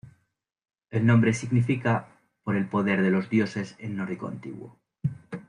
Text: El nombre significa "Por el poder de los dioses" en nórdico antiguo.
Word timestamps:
El 0.89 1.05
nombre 1.05 1.31
significa 1.31 2.07
"Por 2.43 2.55
el 2.55 2.67
poder 2.67 3.03
de 3.03 3.11
los 3.11 3.29
dioses" 3.29 3.75
en 3.77 3.97
nórdico 3.97 4.27
antiguo. 4.27 4.79